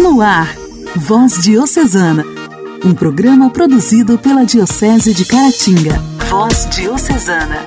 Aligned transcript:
No 0.00 0.22
ar, 0.22 0.56
Voz 0.96 1.42
Diocesana, 1.42 2.24
um 2.82 2.94
programa 2.94 3.50
produzido 3.50 4.16
pela 4.16 4.46
Diocese 4.46 5.12
de 5.12 5.26
Caratinga. 5.26 5.98
Voz 6.30 6.66
Diocesana. 6.70 7.66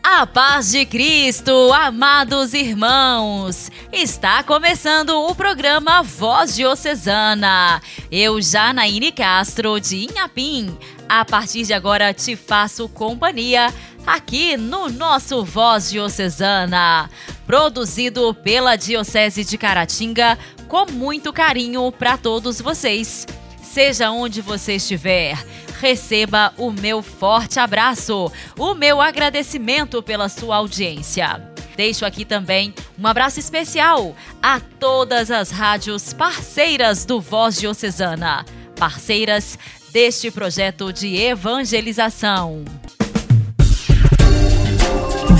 A 0.00 0.24
paz 0.28 0.70
de 0.70 0.86
Cristo, 0.86 1.72
amados 1.72 2.54
irmãos! 2.54 3.68
Está 3.92 4.44
começando 4.44 5.10
o 5.10 5.34
programa 5.34 6.04
Voz 6.04 6.54
Diocesana. 6.54 7.82
Eu, 8.08 8.40
Janaíne 8.40 9.10
Castro, 9.10 9.80
de 9.80 10.04
Inhapim, 10.04 10.78
a 11.08 11.24
partir 11.24 11.64
de 11.64 11.72
agora 11.72 12.14
te 12.14 12.36
faço 12.36 12.88
companhia 12.88 13.74
aqui 14.06 14.56
no 14.56 14.88
nosso 14.88 15.44
Voz 15.44 15.90
Diocesana, 15.90 17.10
produzido 17.46 18.34
pela 18.34 18.76
Diocese 18.76 19.44
de 19.44 19.56
Caratinga 19.58 20.38
com 20.66 20.86
muito 20.90 21.32
carinho 21.32 21.90
para 21.90 22.16
todos 22.16 22.60
vocês. 22.60 23.26
Seja 23.62 24.10
onde 24.10 24.40
você 24.40 24.76
estiver, 24.76 25.36
receba 25.80 26.52
o 26.56 26.70
meu 26.70 27.02
forte 27.02 27.60
abraço, 27.60 28.32
o 28.58 28.74
meu 28.74 29.00
agradecimento 29.00 30.02
pela 30.02 30.28
sua 30.28 30.56
audiência. 30.56 31.42
Deixo 31.76 32.04
aqui 32.04 32.24
também 32.24 32.74
um 32.98 33.06
abraço 33.06 33.38
especial 33.38 34.16
a 34.42 34.58
todas 34.58 35.30
as 35.30 35.50
rádios 35.50 36.12
parceiras 36.12 37.04
do 37.04 37.20
Voz 37.20 37.56
Diocesana, 37.60 38.44
parceiras 38.76 39.56
deste 39.92 40.30
projeto 40.30 40.92
de 40.92 41.16
evangelização. 41.16 42.64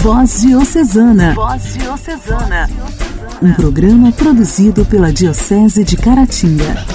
Voz 0.03 0.43
Diocesana. 0.43 1.35
Voz 1.35 1.75
Diocesana. 1.75 2.71
Um 3.43 3.53
programa 3.53 4.13
produzido 4.13 4.85
pela 4.85 5.13
Diocese 5.13 5.83
de 5.83 5.97
Caratinga. 5.97 6.87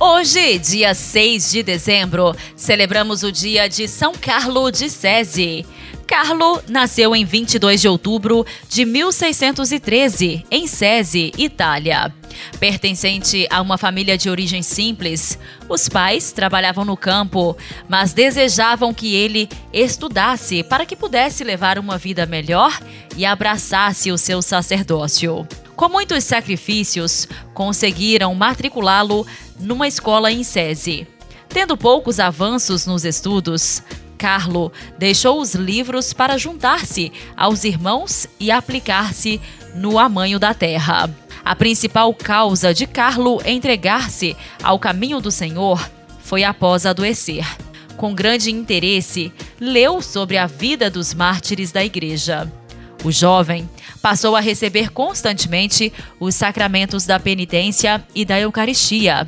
Hoje, 0.00 0.58
dia 0.58 0.94
6 0.94 1.50
de 1.50 1.62
dezembro, 1.62 2.34
celebramos 2.56 3.22
o 3.22 3.30
dia 3.30 3.68
de 3.68 3.86
São 3.86 4.14
Carlo 4.14 4.70
de 4.70 4.88
Sese. 4.88 5.66
Carlo 6.12 6.62
nasceu 6.68 7.16
em 7.16 7.24
22 7.24 7.80
de 7.80 7.88
outubro 7.88 8.44
de 8.68 8.84
1613, 8.84 10.44
em 10.50 10.66
Sese, 10.66 11.32
Itália. 11.38 12.14
Pertencente 12.60 13.46
a 13.48 13.62
uma 13.62 13.78
família 13.78 14.18
de 14.18 14.28
origem 14.28 14.62
simples, 14.62 15.38
os 15.70 15.88
pais 15.88 16.30
trabalhavam 16.30 16.84
no 16.84 16.98
campo, 16.98 17.56
mas 17.88 18.12
desejavam 18.12 18.92
que 18.92 19.14
ele 19.14 19.48
estudasse 19.72 20.62
para 20.62 20.84
que 20.84 20.94
pudesse 20.94 21.44
levar 21.44 21.78
uma 21.78 21.96
vida 21.96 22.26
melhor 22.26 22.78
e 23.16 23.24
abraçasse 23.24 24.12
o 24.12 24.18
seu 24.18 24.42
sacerdócio. 24.42 25.48
Com 25.74 25.88
muitos 25.88 26.24
sacrifícios, 26.24 27.26
conseguiram 27.54 28.34
matriculá-lo 28.34 29.26
numa 29.58 29.88
escola 29.88 30.30
em 30.30 30.44
Sese. 30.44 31.06
Tendo 31.48 31.76
poucos 31.76 32.20
avanços 32.20 32.86
nos 32.86 33.02
estudos, 33.04 33.82
Carlo 34.22 34.72
deixou 34.96 35.40
os 35.40 35.52
livros 35.56 36.12
para 36.12 36.38
juntar-se 36.38 37.10
aos 37.36 37.64
irmãos 37.64 38.28
e 38.38 38.52
aplicar-se 38.52 39.40
no 39.74 39.98
amanho 39.98 40.38
da 40.38 40.54
terra. 40.54 41.10
A 41.44 41.56
principal 41.56 42.14
causa 42.14 42.72
de 42.72 42.86
Carlo 42.86 43.42
entregar-se 43.44 44.36
ao 44.62 44.78
caminho 44.78 45.20
do 45.20 45.32
Senhor 45.32 45.90
foi 46.20 46.44
após 46.44 46.86
adoecer. 46.86 47.44
Com 47.96 48.14
grande 48.14 48.52
interesse, 48.52 49.32
leu 49.58 50.00
sobre 50.00 50.38
a 50.38 50.46
vida 50.46 50.88
dos 50.88 51.12
mártires 51.12 51.72
da 51.72 51.84
Igreja. 51.84 52.48
O 53.02 53.10
jovem 53.10 53.68
passou 54.00 54.36
a 54.36 54.40
receber 54.40 54.90
constantemente 54.90 55.92
os 56.20 56.36
sacramentos 56.36 57.06
da 57.06 57.18
penitência 57.18 58.04
e 58.14 58.24
da 58.24 58.38
Eucaristia. 58.38 59.26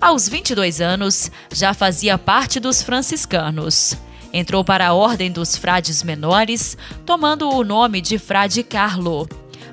Aos 0.00 0.28
22 0.28 0.80
anos, 0.80 1.30
já 1.52 1.72
fazia 1.72 2.18
parte 2.18 2.58
dos 2.58 2.82
franciscanos. 2.82 3.96
Entrou 4.36 4.64
para 4.64 4.88
a 4.88 4.92
Ordem 4.92 5.30
dos 5.30 5.56
Frades 5.56 6.02
Menores, 6.02 6.76
tomando 7.06 7.48
o 7.48 7.62
nome 7.62 8.00
de 8.00 8.18
Frade 8.18 8.64
Carlo. 8.64 9.28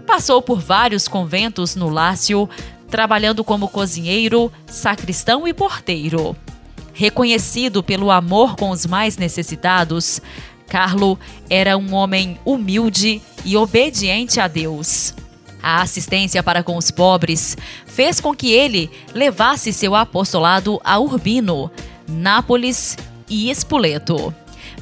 Passou 0.06 0.40
por 0.40 0.60
vários 0.60 1.08
conventos 1.08 1.76
no 1.76 1.90
Lácio, 1.90 2.48
trabalhando 2.88 3.44
como 3.44 3.68
cozinheiro, 3.68 4.52
sacristão 4.68 5.48
e 5.48 5.54
porteiro. 5.54 6.36
Reconhecido 6.94 7.82
pelo 7.82 8.12
amor 8.12 8.56
com 8.56 8.70
os 8.70 8.86
mais 8.86 9.18
necessitados, 9.18 10.22
Carlo 10.68 11.20
era 11.50 11.76
um 11.76 11.96
homem 11.96 12.40
humilde 12.46 13.20
e 13.44 13.58
obediente 13.58 14.40
a 14.40 14.48
Deus. 14.48 15.16
A 15.64 15.82
assistência 15.82 16.44
para 16.44 16.62
com 16.62 16.78
os 16.78 16.92
pobres 16.92 17.58
fez 17.88 18.22
com 18.22 18.36
que 18.36 18.52
ele 18.52 18.92
levasse 19.12 19.74
seu 19.74 19.96
apostolado 19.96 20.80
a 20.84 21.00
Urbino, 21.00 21.72
Nápoles 22.08 22.96
e 23.28 23.50
Espoleto. 23.50 24.32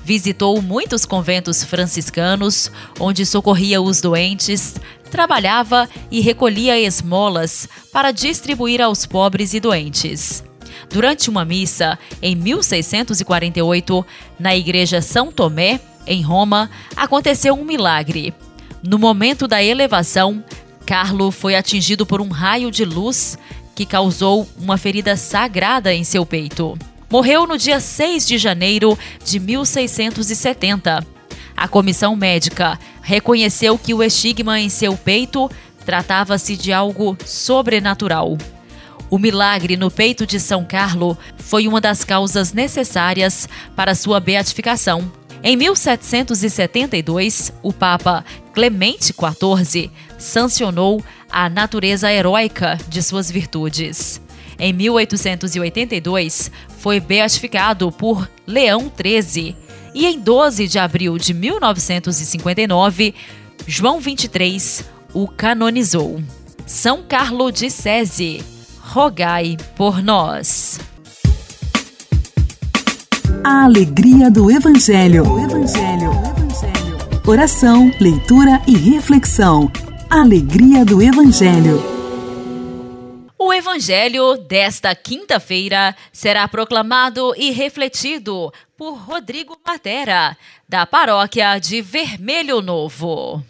Visitou 0.10 0.60
muitos 0.60 1.06
conventos 1.06 1.64
franciscanos, 1.64 2.72
onde 3.00 3.28
socorria 3.28 3.80
os 3.80 4.02
doentes, 4.02 4.74
trabalhava 5.12 5.88
e 6.10 6.20
recolhia 6.20 6.80
esmolas 6.80 7.70
para 7.94 8.12
distribuir 8.12 8.82
aos 8.82 9.06
pobres 9.06 9.54
e 9.54 9.60
doentes. 9.60 10.44
Durante 10.90 11.30
uma 11.30 11.46
missa, 11.46 12.00
em 12.24 12.36
1648, 12.36 14.04
na 14.40 14.56
Igreja 14.56 15.00
São 15.00 15.32
Tomé, 15.32 15.80
em 16.08 16.24
Roma, 16.24 16.72
aconteceu 16.96 17.54
um 17.54 17.64
milagre. 17.64 18.34
No 18.82 18.98
momento 18.98 19.48
da 19.48 19.64
elevação, 19.64 20.44
Carlo 20.88 21.30
foi 21.30 21.54
atingido 21.54 22.04
por 22.04 22.20
um 22.20 22.30
raio 22.30 22.72
de 22.72 22.84
luz 22.84 23.38
que 23.76 23.86
causou 23.86 24.50
uma 24.60 24.76
ferida 24.76 25.16
sagrada 25.16 25.94
em 25.94 26.04
seu 26.04 26.26
peito. 26.26 26.76
Morreu 27.12 27.48
no 27.48 27.58
dia 27.58 27.80
6 27.80 28.28
de 28.28 28.38
janeiro 28.38 28.96
de 29.26 29.40
1670. 29.40 31.04
A 31.58 31.68
comissão 31.68 32.16
médica 32.16 32.80
reconheceu 33.02 33.80
que 33.80 33.96
o 33.96 34.04
estigma 34.04 34.60
em 34.60 34.70
seu 34.70 34.96
peito 34.96 35.50
tratava-se 35.84 36.56
de 36.56 36.72
algo 36.72 37.18
sobrenatural. 37.26 38.38
O 39.10 39.18
milagre 39.18 39.76
no 39.76 39.90
peito 39.90 40.28
de 40.28 40.40
São 40.40 40.64
Carlo 40.64 41.18
foi 41.40 41.68
uma 41.68 41.82
das 41.82 42.04
causas 42.04 42.54
necessárias 42.54 43.50
para 43.76 43.96
sua 43.96 44.20
beatificação. 44.20 45.12
Em 45.42 45.58
1772, 45.58 47.52
o 47.64 47.74
Papa 47.74 48.24
Clemente 48.54 49.12
XIV 49.14 49.90
sancionou 50.20 51.04
a 51.32 51.50
natureza 51.50 52.12
heróica 52.12 52.78
de 52.88 53.02
suas 53.02 53.32
virtudes. 53.32 54.22
Em 54.60 54.74
1882, 54.74 56.52
foi 56.80 57.00
beatificado 57.00 57.92
por 57.92 58.30
Leão 58.46 58.92
XIII 58.94 59.56
e 59.94 60.06
em 60.06 60.20
12 60.20 60.68
de 60.68 60.78
abril 60.78 61.18
de 61.18 61.34
1959, 61.34 63.16
João 63.66 64.00
23 64.00 64.84
o 65.14 65.28
canonizou. 65.28 66.22
São 66.66 67.02
Carlo 67.02 67.52
de 67.52 67.70
Sese, 67.70 68.44
rogai 68.80 69.58
por 69.76 70.04
nós. 70.04 70.80
A 73.44 73.64
alegria 73.64 74.30
do 74.30 74.52
Evangelho. 74.52 75.24
Evangelho. 75.24 76.12
Evangelho. 76.38 77.22
Oração, 77.26 77.92
leitura 78.00 78.62
e 78.68 78.76
reflexão. 78.76 79.72
Alegria 80.10 80.84
do 80.84 81.02
Evangelho. 81.02 81.99
O 83.60 83.62
Evangelho 83.62 84.38
desta 84.38 84.96
quinta-feira 84.96 85.94
será 86.14 86.48
proclamado 86.48 87.34
e 87.36 87.52
refletido 87.52 88.54
por 88.78 88.94
Rodrigo 88.94 89.60
Matera, 89.68 90.38
da 90.68 90.86
paróquia 90.86 91.60
de 91.60 91.82
Vermelho 91.82 92.62
Novo. 92.62 93.44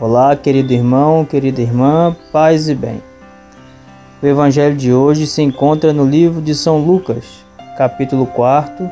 Olá, 0.00 0.34
querido 0.34 0.72
irmão, 0.72 1.26
querida 1.26 1.60
irmã, 1.60 2.16
paz 2.32 2.70
e 2.70 2.74
bem. 2.74 3.02
O 4.22 4.26
evangelho 4.26 4.74
de 4.74 4.94
hoje 4.94 5.26
se 5.26 5.42
encontra 5.42 5.92
no 5.92 6.06
livro 6.06 6.40
de 6.40 6.54
São 6.54 6.78
Lucas, 6.78 7.44
capítulo 7.76 8.24
4, 8.24 8.88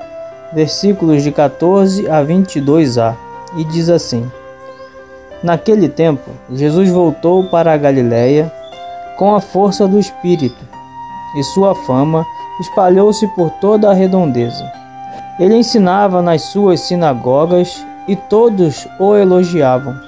versículos 0.53 1.23
de 1.23 1.33
14 1.33 2.07
a 2.11 2.23
22a, 2.23 3.17
e 3.57 3.65
diz 3.65 3.89
assim: 3.89 4.31
Naquele 5.43 5.89
tempo, 5.89 6.31
Jesus 6.53 6.91
voltou 6.91 7.45
para 7.45 7.73
a 7.73 7.79
Galiléia 7.79 8.53
com 9.17 9.35
a 9.35 9.41
força 9.41 9.89
do 9.89 9.99
Espírito, 9.99 10.63
e 11.39 11.43
sua 11.43 11.75
fama 11.75 12.23
espalhou-se 12.61 13.27
por 13.29 13.49
toda 13.53 13.91
a 13.91 13.95
redondeza. 13.95 14.71
Ele 15.41 15.55
ensinava 15.55 16.21
nas 16.21 16.43
suas 16.43 16.81
sinagogas 16.81 17.83
e 18.07 18.15
todos 18.15 18.87
o 19.01 19.17
elogiavam. 19.17 20.08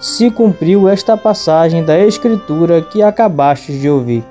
se 0.00 0.30
cumpriu 0.30 0.88
esta 0.88 1.16
passagem 1.16 1.84
da 1.84 1.98
Escritura 1.98 2.80
que 2.82 3.02
acabastes 3.02 3.80
de 3.80 3.90
ouvir. 3.90 4.24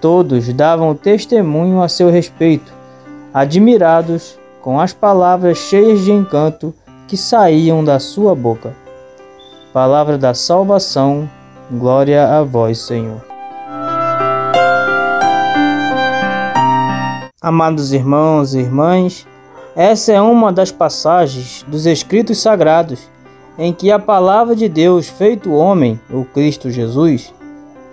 Todos 0.00 0.52
davam 0.52 0.94
testemunho 0.94 1.80
a 1.80 1.88
seu 1.88 2.10
respeito, 2.10 2.72
admirados 3.32 4.38
com 4.60 4.78
as 4.78 4.92
palavras 4.92 5.58
cheias 5.58 6.00
de 6.00 6.12
encanto 6.12 6.74
que 7.08 7.16
saíam 7.16 7.82
da 7.84 7.98
sua 7.98 8.34
boca. 8.34 8.74
Palavra 9.72 10.18
da 10.18 10.34
salvação, 10.34 11.28
glória 11.70 12.28
a 12.36 12.42
vós, 12.42 12.78
Senhor. 12.78 13.24
Amados 17.40 17.92
irmãos 17.92 18.54
e 18.54 18.58
irmãs, 18.58 19.26
essa 19.74 20.12
é 20.12 20.20
uma 20.20 20.52
das 20.52 20.70
passagens 20.70 21.64
dos 21.66 21.86
Escritos 21.86 22.40
Sagrados 22.40 23.11
em 23.62 23.72
que 23.72 23.92
a 23.92 23.98
palavra 23.98 24.56
de 24.56 24.68
Deus, 24.68 25.08
feito 25.08 25.54
homem, 25.54 26.00
o 26.10 26.24
Cristo 26.24 26.68
Jesus, 26.68 27.32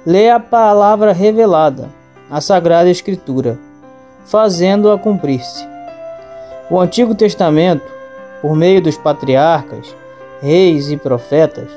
lê 0.03 0.27
a 0.27 0.39
palavra 0.39 1.13
revelada, 1.13 1.89
a 2.27 2.41
Sagrada 2.41 2.89
Escritura, 2.89 3.55
fazendo-a 4.25 4.97
cumprir-se. 4.97 5.63
O 6.71 6.79
Antigo 6.79 7.13
Testamento, 7.13 7.83
por 8.41 8.55
meio 8.55 8.81
dos 8.81 8.97
patriarcas, 8.97 9.95
reis 10.41 10.89
e 10.89 10.97
profetas, 10.97 11.69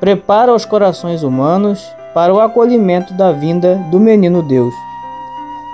prepara 0.00 0.54
os 0.54 0.64
corações 0.64 1.22
humanos 1.22 1.86
para 2.14 2.32
o 2.32 2.40
acolhimento 2.40 3.12
da 3.12 3.30
vinda 3.30 3.74
do 3.90 4.00
menino 4.00 4.42
Deus. 4.42 4.72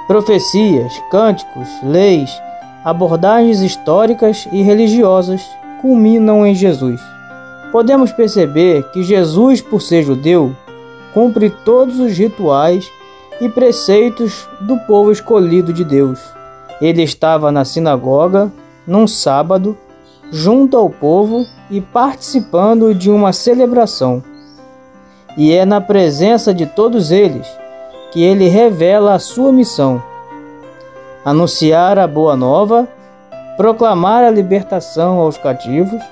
Profecias, 0.08 1.00
cânticos, 1.08 1.68
leis, 1.84 2.36
abordagens 2.84 3.60
históricas 3.60 4.48
e 4.50 4.60
religiosas 4.60 5.40
culminam 5.80 6.44
em 6.44 6.52
Jesus. 6.52 7.00
Podemos 7.72 8.12
perceber 8.12 8.84
que 8.90 9.02
Jesus, 9.02 9.60
por 9.60 9.80
ser 9.80 10.02
judeu, 10.02 10.54
cumpre 11.14 11.50
todos 11.50 11.98
os 12.00 12.16
rituais 12.16 12.90
e 13.40 13.48
preceitos 13.48 14.48
do 14.60 14.76
povo 14.78 15.10
escolhido 15.10 15.72
de 15.72 15.84
Deus. 15.84 16.20
Ele 16.80 17.02
estava 17.02 17.52
na 17.52 17.64
sinagoga 17.64 18.50
num 18.86 19.06
sábado, 19.06 19.76
junto 20.32 20.76
ao 20.76 20.90
povo 20.90 21.46
e 21.70 21.80
participando 21.80 22.94
de 22.94 23.10
uma 23.10 23.32
celebração. 23.32 24.22
E 25.36 25.52
é 25.52 25.64
na 25.64 25.80
presença 25.80 26.52
de 26.52 26.66
todos 26.66 27.10
eles 27.10 27.46
que 28.10 28.22
ele 28.22 28.48
revela 28.48 29.14
a 29.14 29.18
sua 29.18 29.52
missão 29.52 30.02
anunciar 31.24 31.98
a 31.98 32.06
boa 32.06 32.34
nova, 32.36 32.88
proclamar 33.56 34.24
a 34.24 34.30
libertação 34.30 35.18
aos 35.18 35.36
cativos, 35.36 36.02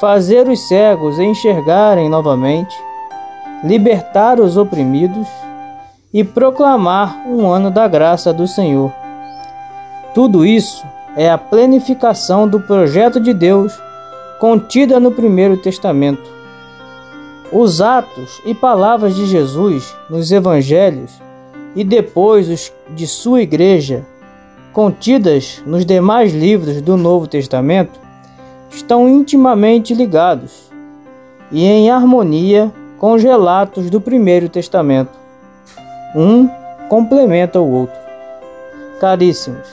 fazer 0.00 0.48
os 0.48 0.66
cegos 0.66 1.18
enxergarem 1.18 2.08
novamente, 2.08 2.74
libertar 3.62 4.40
os 4.40 4.56
oprimidos 4.56 5.28
e 6.12 6.24
proclamar 6.24 7.22
um 7.28 7.46
ano 7.46 7.70
da 7.70 7.86
graça 7.86 8.32
do 8.32 8.48
Senhor. 8.48 8.90
Tudo 10.14 10.46
isso 10.46 10.82
é 11.14 11.30
a 11.30 11.36
planificação 11.36 12.48
do 12.48 12.58
projeto 12.58 13.20
de 13.20 13.34
Deus 13.34 13.78
contida 14.40 14.98
no 14.98 15.12
Primeiro 15.12 15.58
Testamento. 15.58 16.30
Os 17.52 17.82
atos 17.82 18.40
e 18.46 18.54
palavras 18.54 19.14
de 19.14 19.26
Jesus 19.26 19.94
nos 20.08 20.32
evangelhos 20.32 21.12
e 21.76 21.84
depois 21.84 22.48
os 22.48 22.72
de 22.88 23.06
sua 23.06 23.42
igreja 23.42 24.02
contidas 24.72 25.62
nos 25.66 25.84
demais 25.84 26.32
livros 26.32 26.80
do 26.80 26.96
Novo 26.96 27.26
Testamento 27.26 27.99
estão 28.70 29.08
intimamente 29.08 29.92
ligados 29.94 30.70
e 31.50 31.64
em 31.66 31.90
harmonia 31.90 32.72
com 32.98 33.12
os 33.12 33.22
relatos 33.22 33.90
do 33.90 34.00
Primeiro 34.00 34.48
Testamento. 34.48 35.18
Um 36.14 36.48
complementa 36.88 37.60
o 37.60 37.72
outro. 37.72 37.98
Caríssimos, 39.00 39.66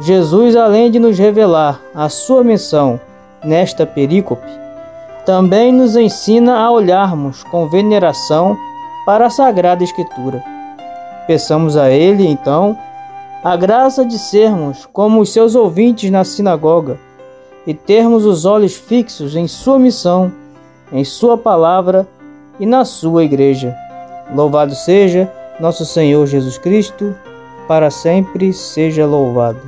Jesus, 0.00 0.56
além 0.56 0.90
de 0.90 0.98
nos 0.98 1.18
revelar 1.18 1.80
a 1.94 2.08
sua 2.08 2.42
missão 2.42 2.98
nesta 3.44 3.84
perícope, 3.86 4.46
também 5.26 5.72
nos 5.72 5.96
ensina 5.96 6.58
a 6.58 6.70
olharmos 6.70 7.44
com 7.44 7.68
veneração 7.68 8.56
para 9.04 9.26
a 9.26 9.30
Sagrada 9.30 9.84
Escritura. 9.84 10.42
Peçamos 11.26 11.76
a 11.76 11.90
Ele, 11.90 12.26
então, 12.26 12.76
a 13.44 13.56
graça 13.56 14.04
de 14.04 14.18
sermos 14.18 14.86
como 14.92 15.20
os 15.20 15.32
seus 15.32 15.54
ouvintes 15.54 16.10
na 16.10 16.24
sinagoga 16.24 16.98
e 17.66 17.74
termos 17.74 18.24
os 18.24 18.44
olhos 18.44 18.74
fixos 18.74 19.36
em 19.36 19.46
Sua 19.46 19.78
missão, 19.78 20.32
em 20.92 21.04
Sua 21.04 21.36
palavra 21.38 22.08
e 22.58 22.66
na 22.66 22.84
Sua 22.84 23.24
igreja. 23.24 23.74
Louvado 24.34 24.74
seja 24.74 25.30
nosso 25.60 25.84
Senhor 25.84 26.26
Jesus 26.26 26.58
Cristo, 26.58 27.14
para 27.68 27.90
sempre 27.90 28.52
seja 28.52 29.06
louvado. 29.06 29.60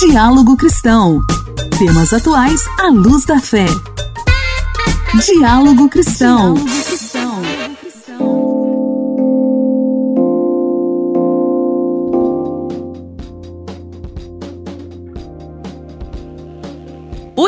Diálogo 0.00 0.56
Cristão. 0.56 1.20
Temas 1.78 2.12
atuais 2.12 2.62
à 2.78 2.88
luz 2.88 3.24
da 3.24 3.40
fé. 3.40 3.66
Diálogo 5.24 5.88
Cristão. 5.88 6.54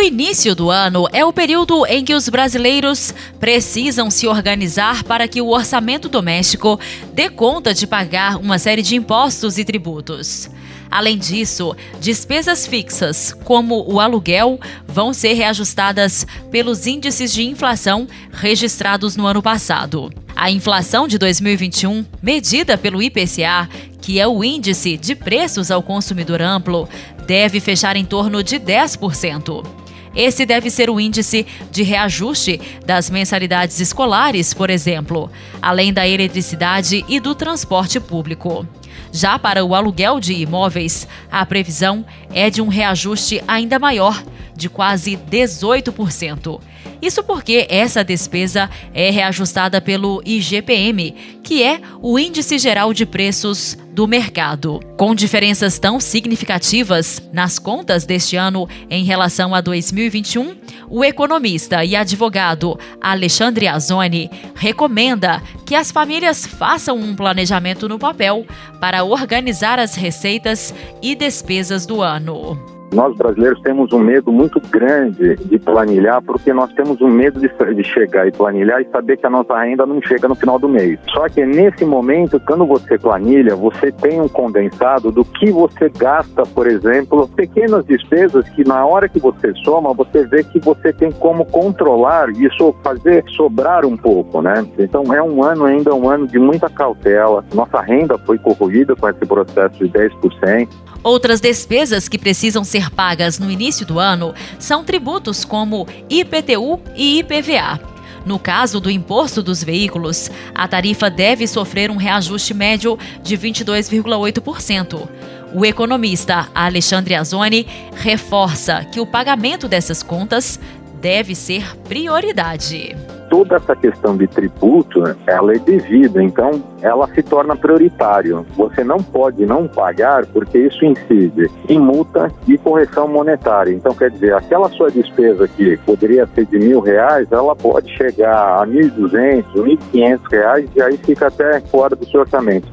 O 0.01 0.03
início 0.03 0.55
do 0.55 0.71
ano 0.71 1.07
é 1.13 1.27
o 1.27 1.31
período 1.31 1.85
em 1.85 2.03
que 2.03 2.15
os 2.15 2.27
brasileiros 2.27 3.13
precisam 3.39 4.11
se 4.11 4.27
organizar 4.27 5.05
para 5.05 5.29
que 5.29 5.43
o 5.43 5.51
orçamento 5.51 6.09
doméstico 6.09 6.81
dê 7.13 7.29
conta 7.29 7.75
de 7.75 7.87
pagar 7.87 8.39
uma 8.39 8.59
série 8.59 8.81
de 8.81 8.97
impostos 8.97 9.59
e 9.59 9.65
tributos. 9.65 10.49
Além 10.91 11.19
disso, 11.19 11.77
despesas 12.01 12.67
fixas, 12.67 13.35
como 13.45 13.85
o 13.93 14.01
aluguel, 14.01 14.59
vão 14.89 15.13
ser 15.13 15.35
reajustadas 15.35 16.27
pelos 16.51 16.87
índices 16.87 17.31
de 17.31 17.43
inflação 17.43 18.09
registrados 18.33 19.17
no 19.17 19.27
ano 19.27 19.43
passado. 19.43 20.11
A 20.35 20.51
inflação 20.51 21.07
de 21.07 21.19
2021, 21.19 22.07
medida 22.23 22.79
pelo 22.79 23.03
IPCA, 23.03 23.69
que 24.01 24.19
é 24.19 24.27
o 24.27 24.43
índice 24.43 24.97
de 24.97 25.15
preços 25.15 25.71
ao 25.71 25.83
consumidor 25.83 26.41
amplo, 26.41 26.89
deve 27.27 27.61
fechar 27.61 27.97
em 27.97 28.05
torno 28.07 28.43
de 28.43 28.59
10%. 28.59 29.81
Esse 30.15 30.45
deve 30.45 30.71
ser 30.71 30.91
o 30.91 31.01
índice 31.01 31.47
de 31.71 31.83
reajuste 31.83 32.61
das 32.85 33.09
mensalidades 33.09 33.79
escolares, 33.81 34.53
por 34.53 34.71
exemplo, 34.71 35.31
além 35.63 35.93
da 35.93 36.07
eletricidade 36.07 37.05
e 37.09 37.21
do 37.21 37.35
transporte 37.35 38.01
público. 38.01 38.67
Já 39.13 39.39
para 39.39 39.65
o 39.65 39.75
aluguel 39.75 40.21
de 40.21 40.35
imóveis, 40.35 41.07
a 41.31 41.45
previsão 41.45 42.05
é 42.33 42.51
de 42.51 42.61
um 42.61 42.69
reajuste 42.69 43.43
ainda 43.47 43.79
maior, 43.79 44.23
de 44.55 44.69
quase 44.69 45.17
18%. 45.17 46.61
Isso 47.03 47.23
porque 47.23 47.67
essa 47.71 48.05
despesa 48.05 48.69
é 48.93 49.11
reajustada 49.11 49.81
pelo 49.81 50.23
IGPM, 50.25 51.15
que 51.43 51.63
é 51.63 51.81
o 52.03 52.19
Índice 52.19 52.59
Geral 52.59 52.93
de 52.93 53.07
Preços 53.07 53.77
do 53.93 54.07
Mercado. 54.07 54.81
Com 54.97 55.15
diferenças 55.15 55.79
tão 55.79 55.99
significativas 55.99 57.23
nas 57.33 57.59
contas 57.59 58.05
deste 58.05 58.37
ano 58.37 58.69
em 58.89 59.05
relação 59.05 59.55
a 59.55 59.61
2021, 59.61 60.57
o 60.89 61.05
economista 61.05 61.85
e 61.85 61.97
advogado 61.97 62.79
Alexandre 63.01 63.67
Azoni 63.67 64.31
recomenda 64.55 65.43
que 65.65 65.75
as 65.75 65.91
famílias 65.91 66.45
façam 66.45 66.99
um 66.99 67.17
planejamento 67.17 67.89
no 67.89 67.99
papel 67.99 68.47
para 68.81 69.05
organizar 69.05 69.79
as 69.79 69.95
receitas 69.95 70.75
e 71.03 71.15
despesas 71.15 71.87
do 71.87 72.03
ano. 72.03 72.80
Nós 72.93 73.17
brasileiros 73.17 73.61
temos 73.63 73.93
um 73.93 73.99
medo 73.99 74.33
muito 74.33 74.61
grande 74.69 75.37
de 75.37 75.59
planilhar, 75.59 76.21
porque 76.23 76.53
nós 76.53 76.73
temos 76.73 77.01
um 77.01 77.09
medo 77.09 77.41
de, 77.41 77.49
de, 77.75 77.85
chegar 77.85 78.27
e 78.27 78.33
planilhar 78.33 78.81
e 78.81 78.89
saber 78.91 79.17
que 79.17 79.27
a 79.27 79.31
nossa 79.31 79.57
renda 79.59 79.87
não 79.87 80.03
chega 80.03 80.27
no 80.27 80.35
final 80.35 80.59
do 80.59 80.69
mês. 80.69 80.99
Só 81.13 81.29
que 81.29 81.45
nesse 81.45 81.85
momento, 81.85 82.41
quando 82.41 82.67
você 82.67 82.99
planilha, 82.99 83.55
você 83.55 83.93
tem 83.93 84.21
um 84.21 84.29
condensado 84.29 85.13
do 85.13 85.25
que 85.25 85.51
você 85.51 85.89
gasta, 85.89 86.43
por 86.43 86.67
exemplo, 86.67 87.29
pequenas 87.29 87.85
despesas 87.85 88.49
que 88.51 88.65
na 88.65 88.85
hora 88.85 89.09
que 89.09 89.21
você 89.21 89.53
soma, 89.65 89.95
você 89.95 90.27
vê 90.27 90.43
que 90.43 90.59
você 90.59 90.93
tem 90.93 91.13
como 91.13 91.45
controlar 91.45 92.31
isso, 92.31 92.75
fazer 92.83 93.25
sobrar 93.37 93.87
um 93.87 93.97
pouco, 93.97 94.43
né? 94.43 94.67
Então 94.79 95.15
é 95.15 95.23
um 95.23 95.45
ano 95.45 95.65
ainda, 95.65 95.95
um 95.95 96.09
ano 96.09 96.27
de 96.27 96.39
muita 96.39 96.69
cautela. 96.69 97.45
Nossa 97.55 97.81
renda 97.81 98.19
foi 98.19 98.39
corroída 98.39 98.97
com 98.97 99.09
esse 99.09 99.25
processo 99.25 99.79
de 99.79 99.89
10%. 99.89 100.69
Outras 101.03 101.41
despesas 101.41 102.09
que 102.09 102.19
precisam 102.19 102.63
ser 102.63 102.80
pagas 102.89 103.39
no 103.41 103.51
início 103.51 103.85
do 103.85 103.99
ano 103.99 104.33
são 104.59 104.85
tributos 104.85 105.45
como 105.45 105.89
IPTU 106.09 106.81
e 106.95 107.19
IPVA. 107.19 107.81
No 108.25 108.39
caso 108.39 108.81
do 108.81 108.91
imposto 108.91 109.43
dos 109.43 109.65
veículos, 109.65 110.31
a 110.55 110.69
tarifa 110.69 111.11
deve 111.11 111.47
sofrer 111.47 111.91
um 111.91 111.97
reajuste 111.97 112.55
médio 112.55 112.99
de 113.23 113.37
22,8%. 113.37 115.09
O 115.53 115.65
economista 115.67 116.49
Alexandre 116.55 117.17
Azoni 117.17 117.67
reforça 117.97 118.87
que 118.93 119.01
o 119.01 119.07
pagamento 119.07 119.67
dessas 119.67 120.03
contas 120.03 120.61
deve 121.01 121.35
ser 121.35 121.77
prioridade 121.89 122.95
toda 123.31 123.57
essa 123.57 123.75
questão 123.77 124.17
de 124.17 124.27
tributo, 124.27 125.03
ela 125.27 125.55
é 125.55 125.59
devida, 125.59 126.23
então 126.23 126.63
ela 126.83 127.09
se 127.15 127.23
torna 127.23 127.57
prioritário. 127.57 128.45
Você 128.57 128.83
não 128.83 128.99
pode 128.99 129.47
não 129.47 129.69
pagar 129.69 130.27
porque 130.27 130.59
isso 130.59 130.85
incide 130.85 131.49
em 131.69 131.79
multa 131.79 132.31
e 132.47 132.59
correção 132.59 133.07
monetária. 133.09 133.73
Então, 133.73 133.95
quer 133.95 134.11
dizer, 134.11 134.35
aquela 134.35 134.69
sua 134.71 134.91
despesa 134.91 135.47
que 135.47 135.77
poderia 135.79 136.29
ser 136.35 136.45
de 136.47 136.59
mil 136.59 136.81
reais, 136.81 137.29
ela 137.31 137.55
pode 137.55 137.97
chegar 137.97 138.61
a 138.61 138.67
mil 138.67 138.91
duzentos, 138.91 139.55
mil 139.63 139.79
quinhentos 139.91 140.27
reais 140.31 140.69
e 140.75 140.83
aí 140.83 140.99
fica 140.99 141.29
até 141.29 141.61
fora 141.61 141.95
do 141.95 142.07
seu 142.11 142.21
orçamento. 142.21 142.69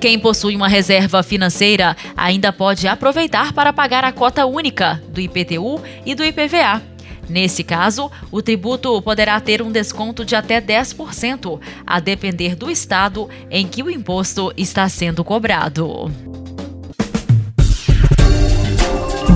Quem 0.00 0.18
possui 0.18 0.54
uma 0.54 0.68
reserva 0.68 1.24
financeira 1.24 1.96
ainda 2.16 2.52
pode 2.52 2.86
aproveitar 2.86 3.52
para 3.52 3.72
pagar 3.72 4.04
a 4.04 4.12
cota 4.12 4.46
única 4.46 5.02
do 5.08 5.20
IPTU 5.20 5.80
e 6.06 6.14
do 6.14 6.24
IPVA. 6.24 6.97
Nesse 7.28 7.62
caso, 7.62 8.10
o 8.30 8.40
tributo 8.40 9.00
poderá 9.02 9.38
ter 9.40 9.60
um 9.60 9.70
desconto 9.70 10.24
de 10.24 10.34
até 10.34 10.60
10%, 10.60 11.60
a 11.86 12.00
depender 12.00 12.54
do 12.54 12.70
estado 12.70 13.28
em 13.50 13.66
que 13.66 13.82
o 13.82 13.90
imposto 13.90 14.52
está 14.56 14.88
sendo 14.88 15.22
cobrado. 15.22 16.10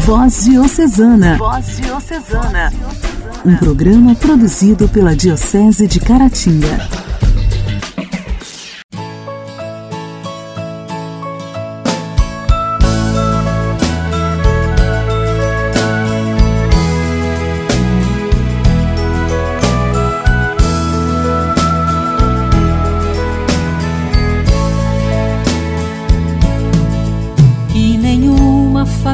Voz 0.05 0.45
Diocesana. 0.45 1.37
Voz 1.37 1.77
Diocesana. 1.77 2.73
Um 3.45 3.57
programa 3.57 4.15
produzido 4.15 4.89
pela 4.89 5.15
Diocese 5.15 5.87
de 5.87 6.01
Caratinga. 6.01 7.12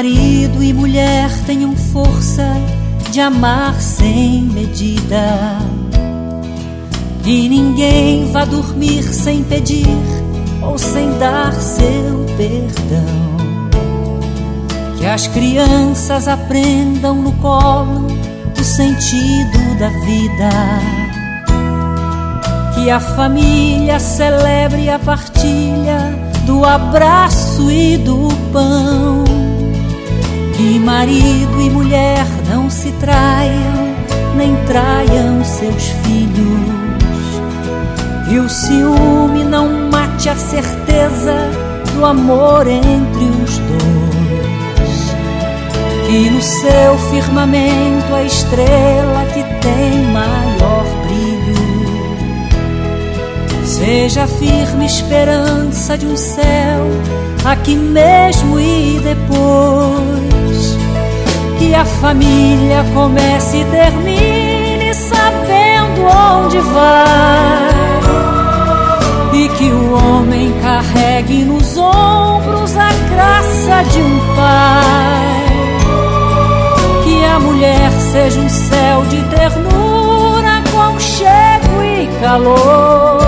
Marido 0.00 0.62
e 0.62 0.72
mulher 0.72 1.28
tenham 1.44 1.76
força 1.76 2.46
de 3.10 3.20
amar 3.20 3.78
sem 3.82 4.40
medida. 4.44 5.58
E 7.22 7.50
ninguém 7.50 8.32
vá 8.32 8.46
dormir 8.46 9.02
sem 9.02 9.44
pedir 9.44 9.86
ou 10.62 10.78
sem 10.78 11.18
dar 11.18 11.52
seu 11.52 12.24
perdão. 12.38 13.36
Que 14.96 15.04
as 15.04 15.26
crianças 15.26 16.26
aprendam 16.26 17.16
no 17.16 17.32
colo 17.32 18.06
o 18.58 18.64
sentido 18.64 19.78
da 19.78 19.88
vida. 20.06 20.50
Que 22.74 22.90
a 22.90 23.00
família 23.00 24.00
celebre 24.00 24.88
a 24.88 24.98
partilha 24.98 26.18
do 26.46 26.64
abraço 26.64 27.70
e 27.70 27.98
do 27.98 28.28
pão 28.50 29.29
que 30.60 30.78
marido 30.78 31.58
e 31.58 31.70
mulher 31.70 32.26
não 32.50 32.68
se 32.68 32.92
traiam, 32.92 33.94
nem 34.36 34.54
traiam 34.66 35.42
seus 35.42 35.88
filhos. 36.04 36.60
Que 38.28 38.38
o 38.38 38.48
ciúme 38.48 39.42
não 39.42 39.88
mate 39.90 40.28
a 40.28 40.36
certeza 40.36 41.34
do 41.94 42.04
amor 42.04 42.66
entre 42.66 43.24
os 43.42 43.58
dois. 43.58 45.14
Que 46.06 46.28
no 46.28 46.42
seu 46.42 46.98
firmamento 47.10 48.14
a 48.14 48.22
estrela 48.22 49.24
que 49.32 49.42
tem 49.62 50.12
maior 50.12 50.84
brilho 51.06 51.70
seja 53.64 54.26
firme 54.26 54.84
esperança 54.84 55.96
de 55.96 56.04
um 56.04 56.16
céu 56.16 56.86
aqui 57.46 57.76
mesmo 57.76 58.60
e 58.60 59.00
depois. 59.02 60.29
Que 61.60 61.74
a 61.74 61.84
família 61.84 62.84
comece 62.92 63.58
e 63.58 63.64
termine 63.66 64.92
sabendo 64.94 66.00
onde 66.06 66.58
vai 66.58 67.70
e 69.32 69.48
que 69.48 69.70
o 69.70 69.94
homem 69.94 70.52
carregue 70.60 71.44
nos 71.44 71.78
ombros 71.78 72.76
a 72.76 72.90
graça 73.14 73.82
de 73.90 73.98
um 73.98 74.36
pai. 74.36 75.46
Que 77.04 77.24
a 77.24 77.40
mulher 77.40 77.90
seja 78.12 78.40
um 78.40 78.48
céu 78.48 79.02
de 79.06 79.22
ternura, 79.34 80.62
conchego 80.72 81.82
e 81.82 82.06
calor. 82.20 83.20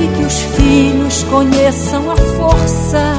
E 0.00 0.16
que 0.16 0.22
os 0.22 0.40
filhos 0.56 1.24
conheçam 1.24 2.10
a 2.10 2.16
força 2.16 3.14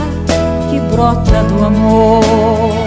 que 0.70 0.80
brota 0.80 1.44
do 1.44 1.66
amor. 1.66 2.87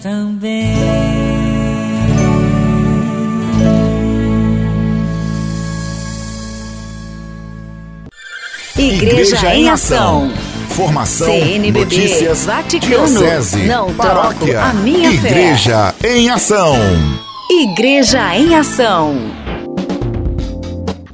também. 0.00 0.76
Igreja, 8.76 9.36
Igreja 9.36 9.54
em 9.54 9.68
Ação. 9.68 10.32
Formação, 10.68 11.26
CNBB, 11.26 11.80
notícias, 11.80 12.44
Vaticano, 12.44 13.06
diocese, 13.08 13.64
não 13.64 13.92
paróquia, 13.92 14.62
a 14.62 14.72
minha 14.72 15.10
Igreja 15.10 15.92
fé. 15.98 16.16
em 16.16 16.30
Ação. 16.30 16.76
Igreja 17.50 18.36
em 18.36 18.54
Ação. 18.54 19.16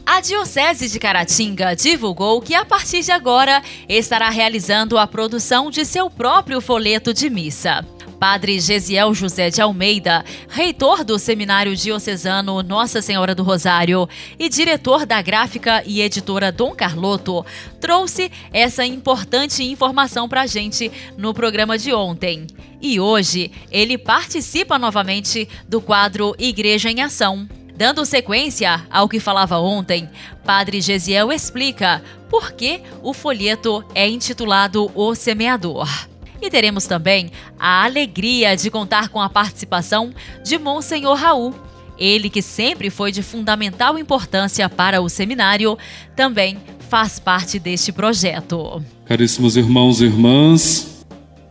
A 0.05 0.21
Diocese 0.21 0.88
de 0.88 0.99
Caratinga 0.99 1.75
divulgou 1.75 2.43
que 2.43 2.55
a 2.55 2.64
partir 2.64 3.03
de 3.03 3.11
agora 3.11 3.62
estará 3.88 4.29
realizando 4.29 4.99
a 4.99 5.07
produção 5.07 5.71
de 5.71 5.85
seu 5.85 6.11
próprio 6.11 6.61
folheto 6.61 7.14
de 7.14 7.31
missa. 7.31 7.85
Padre 8.25 8.59
Gesiel 8.59 9.12
José 9.12 9.50
de 9.50 9.61
Almeida, 9.61 10.25
reitor 10.49 11.04
do 11.04 11.19
Seminário 11.19 11.76
Diocesano 11.76 12.62
Nossa 12.62 13.02
Senhora 13.02 13.35
do 13.35 13.43
Rosário 13.43 14.09
e 14.38 14.49
diretor 14.49 15.04
da 15.04 15.21
gráfica 15.21 15.83
e 15.85 16.00
editora 16.00 16.50
Dom 16.50 16.75
Carloto, 16.75 17.44
trouxe 17.79 18.33
essa 18.51 18.83
importante 18.83 19.62
informação 19.62 20.27
para 20.27 20.40
a 20.40 20.46
gente 20.46 20.90
no 21.18 21.35
programa 21.35 21.77
de 21.77 21.92
ontem. 21.92 22.46
E 22.81 22.99
hoje 22.99 23.53
ele 23.70 23.99
participa 23.99 24.79
novamente 24.79 25.46
do 25.68 25.83
quadro 25.83 26.35
Igreja 26.38 26.90
em 26.90 27.03
Ação. 27.03 27.46
Dando 27.77 28.07
sequência 28.07 28.87
ao 28.90 29.07
que 29.07 29.20
falava 29.20 29.59
ontem, 29.59 30.09
Padre 30.46 30.81
Gesiel 30.81 31.31
explica 31.31 32.03
por 32.31 32.53
que 32.53 32.81
o 33.03 33.12
folheto 33.12 33.85
é 33.94 34.09
intitulado 34.09 34.90
O 34.94 35.14
Semeador. 35.14 36.13
E 36.44 36.50
teremos 36.50 36.87
também 36.87 37.30
a 37.59 37.85
alegria 37.85 38.54
de 38.54 38.70
contar 38.70 39.09
com 39.09 39.18
a 39.18 39.30
participação 39.30 40.12
de 40.44 40.59
Monsenhor 40.59 41.16
Raul. 41.16 41.54
Ele, 41.98 42.28
que 42.28 42.42
sempre 42.42 42.90
foi 42.90 43.11
de 43.11 43.22
fundamental 43.22 43.98
importância 43.98 44.68
para 44.68 45.00
o 45.00 45.09
seminário, 45.09 45.78
também 46.14 46.59
faz 46.90 47.18
parte 47.18 47.59
deste 47.59 47.92
projeto. 47.92 48.85
Caríssimos 49.07 49.57
irmãos 49.57 50.02
e 50.02 50.04
irmãs, 50.04 51.07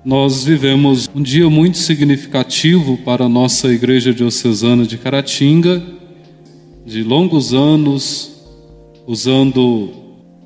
nós 0.05 0.43
vivemos 0.43 1.09
um 1.15 1.23
dia 1.23 1.49
muito 1.49 1.79
significativo 1.79 2.95
para 2.97 3.25
a 3.25 3.29
nossa 3.29 3.73
Igreja 3.73 4.13
Diocesana 4.13 4.85
de 4.85 4.99
Caratinga, 4.99 5.81
de 6.85 7.01
longos 7.01 7.51
anos, 7.51 8.31
usando 9.07 9.91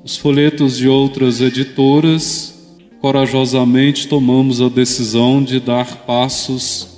os 0.02 0.16
folhetos 0.16 0.78
de 0.78 0.88
outras 0.88 1.42
editoras 1.42 2.57
corajosamente 3.00 4.08
tomamos 4.08 4.60
a 4.60 4.68
decisão 4.68 5.42
de 5.42 5.60
dar 5.60 5.98
passos 5.98 6.88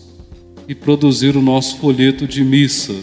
e 0.66 0.74
produzir 0.74 1.36
o 1.36 1.42
nosso 1.42 1.76
folheto 1.76 2.26
de 2.26 2.42
missa. 2.42 2.94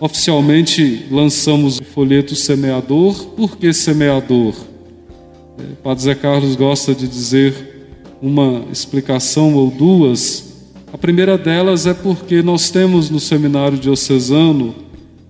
Oficialmente 0.00 1.06
lançamos 1.10 1.80
o 1.80 1.84
folheto 1.84 2.34
semeador. 2.34 3.26
Por 3.36 3.56
que 3.56 3.72
semeador? 3.72 4.54
É, 5.58 5.62
Padre 5.82 6.04
Zé 6.04 6.14
Carlos 6.14 6.56
gosta 6.56 6.94
de 6.94 7.06
dizer 7.06 7.54
uma 8.20 8.64
explicação 8.72 9.54
ou 9.54 9.70
duas. 9.70 10.64
A 10.92 10.98
primeira 10.98 11.36
delas 11.36 11.86
é 11.86 11.94
porque 11.94 12.42
nós 12.42 12.70
temos 12.70 13.10
no 13.10 13.20
seminário 13.20 13.78
diocesano 13.78 14.74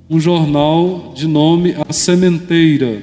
um 0.09 0.21
jornal 0.21 1.13
de 1.15 1.27
nome 1.27 1.75
A 1.89 1.93
Sementeira 1.93 3.03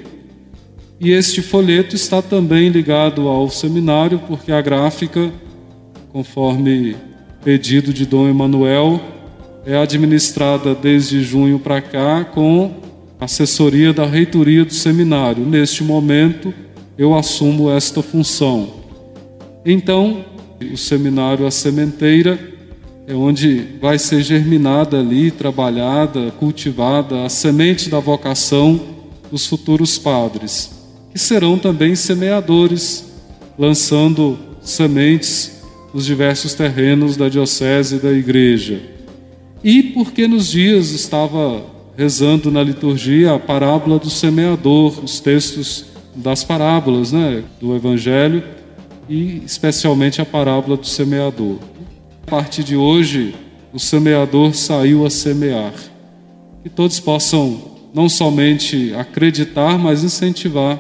e 1.00 1.12
este 1.12 1.42
folheto 1.42 1.96
está 1.96 2.22
também 2.22 2.68
ligado 2.68 3.28
ao 3.30 3.50
seminário, 3.50 4.20
porque 4.28 4.52
a 4.52 4.62
gráfica, 4.62 5.32
conforme 6.12 6.98
pedido 7.42 7.94
de 7.94 8.06
Dom 8.06 8.28
Emanuel, 8.28 9.00
é 9.66 9.78
administrada 9.78 10.76
desde 10.76 11.24
junho 11.24 11.58
para 11.58 11.82
cá 11.82 12.26
com 12.26 12.72
assessoria 13.18 13.94
da 13.94 14.06
reitoria 14.06 14.66
do 14.66 14.74
seminário. 14.74 15.46
Neste 15.46 15.86
momento, 15.86 16.54
eu 16.98 17.16
assumo 17.16 17.72
esta 17.72 18.04
função. 18.04 18.74
Então, 19.66 20.26
o 20.62 20.76
seminário 20.76 21.48
A 21.48 21.52
Sementeira 21.52 22.38
é 23.08 23.14
onde 23.14 23.68
vai 23.82 23.98
ser 23.98 24.22
germinada 24.22 25.00
ali, 25.00 25.32
trabalhada, 25.32 26.32
cultivada 26.32 27.24
a 27.24 27.30
semente 27.30 27.90
da 27.90 28.00
vocação 28.00 28.82
dos 29.32 29.48
futuros 29.48 29.98
padres 29.98 30.79
serão 31.20 31.58
também 31.58 31.96
semeadores, 31.96 33.12
lançando 33.58 34.38
sementes 34.62 35.60
nos 35.94 36.06
diversos 36.06 36.54
terrenos 36.54 37.18
da 37.18 37.30
diocese 37.30 37.96
e 37.96 38.00
da 38.00 38.12
igreja. 38.12 38.82
E 39.64 39.84
porque 39.84 40.28
nos 40.28 40.50
dias 40.50 40.92
estava 40.92 41.64
rezando 41.98 42.50
na 42.50 42.64
liturgia 42.64 43.34
a 43.34 43.40
parábola 43.40 44.00
do 44.00 44.10
semeador, 44.10 45.04
os 45.04 45.20
textos 45.20 45.86
das 46.16 46.44
parábolas, 46.44 47.12
né, 47.12 47.44
do 47.60 47.76
evangelho 47.76 48.44
e 49.10 49.42
especialmente 49.46 50.22
a 50.22 50.26
parábola 50.26 50.78
do 50.78 50.88
semeador. 50.88 51.58
A 52.26 52.30
partir 52.30 52.64
de 52.64 52.76
hoje, 52.76 53.36
o 53.74 53.80
semeador 53.80 54.54
saiu 54.54 55.06
a 55.06 55.10
semear. 55.10 55.74
Que 56.64 56.70
todos 56.70 57.00
possam 57.00 57.60
não 57.94 58.08
somente 58.08 58.94
acreditar, 58.94 59.78
mas 59.78 60.04
incentivar 60.04 60.80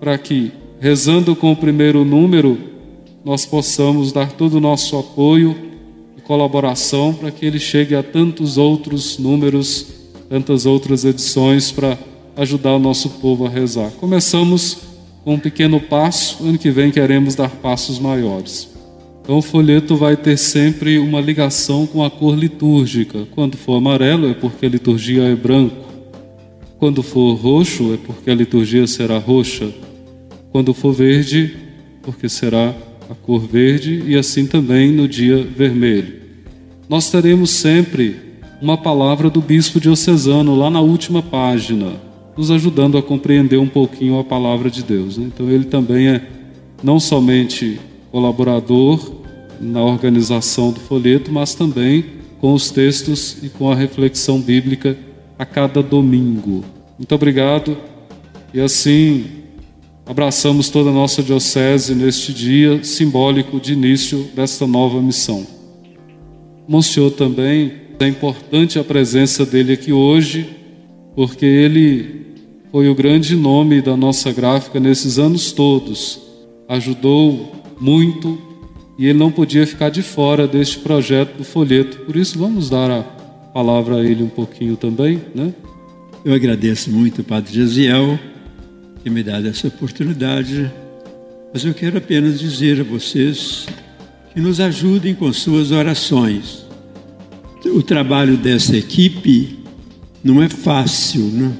para 0.00 0.16
que, 0.16 0.50
rezando 0.80 1.36
com 1.36 1.52
o 1.52 1.56
primeiro 1.56 2.04
número, 2.04 2.58
nós 3.22 3.44
possamos 3.44 4.12
dar 4.12 4.32
todo 4.32 4.54
o 4.54 4.60
nosso 4.60 4.98
apoio 4.98 5.54
e 6.16 6.22
colaboração 6.22 7.12
para 7.12 7.30
que 7.30 7.44
ele 7.44 7.60
chegue 7.60 7.94
a 7.94 8.02
tantos 8.02 8.56
outros 8.56 9.18
números, 9.18 9.86
tantas 10.28 10.64
outras 10.64 11.04
edições 11.04 11.70
para 11.70 11.98
ajudar 12.34 12.74
o 12.74 12.78
nosso 12.78 13.10
povo 13.10 13.44
a 13.46 13.50
rezar. 13.50 13.90
Começamos 14.00 14.78
com 15.22 15.34
um 15.34 15.38
pequeno 15.38 15.78
passo, 15.78 16.42
ano 16.42 16.56
que 16.56 16.70
vem 16.70 16.90
queremos 16.90 17.34
dar 17.34 17.50
passos 17.50 17.98
maiores. 17.98 18.70
Então 19.22 19.36
o 19.36 19.42
folheto 19.42 19.96
vai 19.96 20.16
ter 20.16 20.38
sempre 20.38 20.98
uma 20.98 21.20
ligação 21.20 21.86
com 21.86 22.02
a 22.02 22.10
cor 22.10 22.34
litúrgica. 22.34 23.26
Quando 23.32 23.58
for 23.58 23.76
amarelo 23.76 24.30
é 24.30 24.34
porque 24.34 24.64
a 24.64 24.70
liturgia 24.70 25.24
é 25.24 25.36
branco. 25.36 25.76
Quando 26.78 27.02
for 27.02 27.34
roxo 27.34 27.92
é 27.92 27.98
porque 27.98 28.30
a 28.30 28.34
liturgia 28.34 28.86
será 28.86 29.18
roxa 29.18 29.70
quando 30.52 30.74
for 30.74 30.92
verde, 30.92 31.56
porque 32.02 32.28
será 32.28 32.74
a 33.08 33.14
cor 33.14 33.40
verde 33.40 34.02
e 34.06 34.16
assim 34.16 34.46
também 34.46 34.92
no 34.92 35.08
dia 35.08 35.42
vermelho. 35.42 36.20
Nós 36.88 37.10
teremos 37.10 37.50
sempre 37.50 38.16
uma 38.60 38.76
palavra 38.76 39.30
do 39.30 39.40
bispo 39.40 39.80
diocesano 39.80 40.54
lá 40.54 40.68
na 40.70 40.80
última 40.80 41.22
página, 41.22 41.94
nos 42.36 42.50
ajudando 42.50 42.98
a 42.98 43.02
compreender 43.02 43.58
um 43.58 43.68
pouquinho 43.68 44.18
a 44.18 44.24
palavra 44.24 44.70
de 44.70 44.82
Deus. 44.82 45.16
Né? 45.16 45.30
Então 45.32 45.50
ele 45.50 45.64
também 45.64 46.08
é 46.08 46.22
não 46.82 47.00
somente 47.00 47.80
colaborador 48.10 49.20
na 49.60 49.82
organização 49.82 50.72
do 50.72 50.80
folheto, 50.80 51.30
mas 51.32 51.54
também 51.54 52.04
com 52.40 52.54
os 52.54 52.70
textos 52.70 53.36
e 53.42 53.48
com 53.48 53.70
a 53.70 53.74
reflexão 53.74 54.40
bíblica 54.40 54.96
a 55.38 55.44
cada 55.44 55.82
domingo. 55.82 56.64
Muito 56.98 57.14
obrigado. 57.14 57.76
E 58.52 58.60
assim 58.60 59.39
abraçamos 60.10 60.68
toda 60.68 60.90
a 60.90 60.92
nossa 60.92 61.22
diocese 61.22 61.94
neste 61.94 62.32
dia 62.32 62.82
simbólico 62.82 63.60
de 63.60 63.74
início 63.74 64.28
desta 64.34 64.66
nova 64.66 65.00
missão. 65.00 65.46
Monsenhor 66.66 67.12
também 67.12 67.74
é 68.00 68.08
importante 68.08 68.76
a 68.76 68.82
presença 68.82 69.46
dele 69.46 69.72
aqui 69.72 69.92
hoje, 69.92 70.50
porque 71.14 71.46
ele 71.46 72.26
foi 72.72 72.88
o 72.88 72.94
grande 72.94 73.36
nome 73.36 73.80
da 73.80 73.96
nossa 73.96 74.32
gráfica 74.32 74.80
nesses 74.80 75.16
anos 75.16 75.52
todos. 75.52 76.20
Ajudou 76.68 77.52
muito 77.80 78.36
e 78.98 79.06
ele 79.06 79.18
não 79.18 79.30
podia 79.30 79.64
ficar 79.64 79.90
de 79.90 80.02
fora 80.02 80.44
deste 80.48 80.80
projeto 80.80 81.36
do 81.36 81.44
folheto. 81.44 81.98
Por 81.98 82.16
isso, 82.16 82.36
vamos 82.36 82.68
dar 82.68 82.90
a 82.90 83.02
palavra 83.54 83.98
a 83.98 84.04
ele 84.04 84.24
um 84.24 84.28
pouquinho 84.28 84.76
também, 84.76 85.22
né? 85.32 85.54
Eu 86.24 86.34
agradeço 86.34 86.90
muito, 86.90 87.22
Padre 87.22 87.54
Jaziel, 87.54 88.18
ter 89.02 89.10
me 89.10 89.22
dado 89.22 89.48
essa 89.48 89.68
oportunidade, 89.68 90.70
mas 91.52 91.64
eu 91.64 91.72
quero 91.72 91.96
apenas 91.96 92.38
dizer 92.38 92.80
a 92.80 92.84
vocês 92.84 93.66
que 94.34 94.40
nos 94.40 94.60
ajudem 94.60 95.14
com 95.14 95.32
suas 95.32 95.70
orações. 95.70 96.66
O 97.64 97.82
trabalho 97.82 98.36
dessa 98.36 98.76
equipe 98.76 99.58
não 100.22 100.42
é 100.42 100.48
fácil, 100.48 101.22
né? 101.22 101.52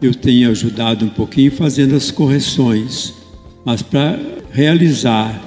Eu 0.00 0.14
tenho 0.14 0.50
ajudado 0.50 1.04
um 1.04 1.08
pouquinho 1.08 1.50
fazendo 1.50 1.94
as 1.94 2.10
correções, 2.10 3.12
mas 3.64 3.82
para 3.82 4.18
realizar 4.52 5.42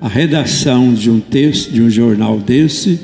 a 0.00 0.08
redação 0.08 0.94
de 0.94 1.10
um 1.10 1.20
texto, 1.20 1.72
de 1.72 1.82
um 1.82 1.90
jornal 1.90 2.38
desse, 2.38 3.00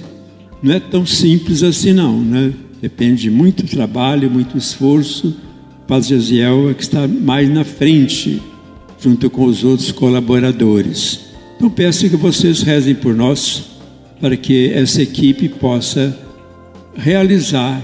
não 0.63 0.75
é 0.75 0.81
tão 0.81 1.07
simples 1.07 1.63
assim 1.63 1.93
não, 1.93 2.21
né? 2.21 2.53
Depende 2.81 3.23
de 3.23 3.31
muito 3.31 3.67
trabalho, 3.67 4.31
muito 4.31 4.59
esforço 4.59 5.35
Padre 5.87 6.09
Jaziel 6.09 6.71
é 6.71 6.75
que 6.75 6.83
está 6.83 7.07
mais 7.07 7.49
na 7.49 7.65
frente, 7.65 8.43
junto 8.99 9.29
com 9.29 9.45
os 9.45 9.65
outros 9.65 9.93
colaboradores. 9.93 11.21
Então 11.57 11.69
peço 11.69 12.09
que 12.09 12.17
vocês 12.17 12.63
rezem 12.63 12.95
por 12.95 13.15
nós, 13.15 13.65
para 14.21 14.37
que 14.37 14.73
essa 14.73 15.03
equipe 15.03 15.49
possa 15.49 16.19
realizar 16.97 17.83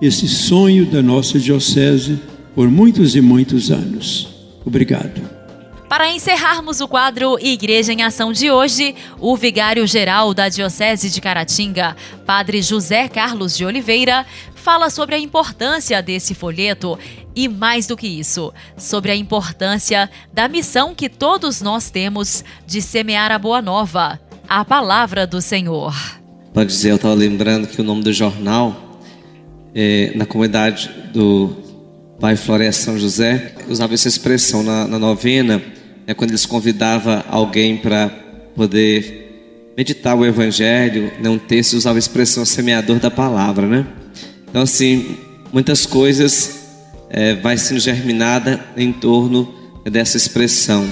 esse 0.00 0.28
sonho 0.28 0.86
da 0.86 1.02
nossa 1.02 1.38
diocese 1.38 2.18
por 2.54 2.70
muitos 2.70 3.14
e 3.14 3.20
muitos 3.20 3.70
anos. 3.70 4.28
Obrigado. 4.64 5.34
Para 5.88 6.10
encerrarmos 6.10 6.80
o 6.80 6.88
quadro 6.88 7.38
Igreja 7.38 7.92
em 7.92 8.02
Ação 8.02 8.32
de 8.32 8.50
hoje, 8.50 8.96
o 9.20 9.36
vigário-geral 9.36 10.34
da 10.34 10.48
Diocese 10.48 11.10
de 11.10 11.20
Caratinga, 11.20 11.94
Padre 12.26 12.62
José 12.62 13.06
Carlos 13.06 13.56
de 13.56 13.64
Oliveira, 13.64 14.26
fala 14.54 14.90
sobre 14.90 15.14
a 15.14 15.18
importância 15.18 16.02
desse 16.02 16.34
folheto 16.34 16.98
e, 17.34 17.48
mais 17.48 17.86
do 17.86 17.96
que 17.96 18.06
isso, 18.06 18.52
sobre 18.76 19.10
a 19.10 19.16
importância 19.16 20.10
da 20.32 20.48
missão 20.48 20.94
que 20.94 21.08
todos 21.08 21.60
nós 21.60 21.90
temos 21.90 22.44
de 22.66 22.80
semear 22.80 23.32
a 23.32 23.38
boa 23.38 23.60
nova, 23.60 24.20
a 24.48 24.64
palavra 24.64 25.26
do 25.26 25.40
Senhor. 25.40 25.94
Pode 26.52 26.70
dizer, 26.70 26.90
eu 26.90 26.96
estava 26.96 27.14
lembrando 27.14 27.66
que 27.66 27.80
o 27.80 27.84
nome 27.84 28.02
do 28.02 28.12
jornal, 28.12 29.00
é, 29.74 30.12
na 30.14 30.24
comunidade 30.24 30.90
do 31.12 31.56
Pai 32.20 32.36
Floresta 32.36 32.84
São 32.84 32.98
José, 32.98 33.54
usava 33.68 33.94
essa 33.94 34.06
expressão 34.06 34.62
na, 34.62 34.86
na 34.86 34.98
novena 34.98 35.60
né, 36.06 36.14
quando 36.14 36.30
eles 36.30 36.46
convidavam 36.46 37.22
alguém 37.28 37.76
para 37.76 38.08
poder 38.54 39.72
meditar 39.76 40.16
o 40.16 40.24
Evangelho, 40.24 41.12
né, 41.20 41.28
um 41.28 41.38
texto 41.38 41.74
usava 41.74 41.98
a 41.98 42.00
expressão 42.00 42.44
semeador 42.44 43.00
da 43.00 43.10
palavra, 43.10 43.66
né? 43.66 43.86
Então, 44.48 44.62
assim, 44.62 45.16
muitas 45.52 45.84
coisas 45.84 46.63
é, 47.16 47.32
vai 47.32 47.56
sendo 47.56 47.78
germinada 47.78 48.60
em 48.76 48.92
torno 48.92 49.54
dessa 49.84 50.16
expressão. 50.16 50.84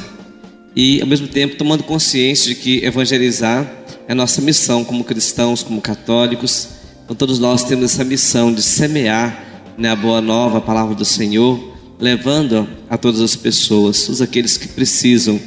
E, 0.74 1.00
ao 1.00 1.06
mesmo 1.06 1.26
tempo, 1.26 1.56
tomando 1.56 1.82
consciência 1.82 2.54
de 2.54 2.60
que 2.60 2.84
evangelizar 2.84 3.68
é 4.06 4.14
nossa 4.14 4.40
missão 4.40 4.84
como 4.84 5.02
cristãos, 5.02 5.64
como 5.64 5.80
católicos. 5.80 6.68
Então, 7.04 7.16
todos 7.16 7.40
nós 7.40 7.64
temos 7.64 7.86
essa 7.86 8.04
missão 8.04 8.54
de 8.54 8.62
semear 8.62 9.74
né, 9.76 9.90
a 9.90 9.96
boa 9.96 10.20
nova, 10.20 10.58
a 10.58 10.60
palavra 10.60 10.94
do 10.94 11.04
Senhor, 11.04 11.58
levando 11.98 12.68
a 12.88 12.96
todas 12.96 13.20
as 13.20 13.34
pessoas, 13.34 14.04
todos 14.04 14.22
aqueles 14.22 14.56
que 14.56 14.68
precisam 14.68 15.40